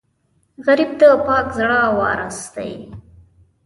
[0.65, 2.73] غریب د پاک زړه وارث وي